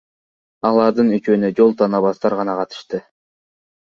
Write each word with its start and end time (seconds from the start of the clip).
Алардын 0.69 1.11
үчөөнө 1.17 1.51
жол 1.59 1.75
тандабастар 1.83 2.37
гана 2.39 2.57
катышты. 2.63 3.03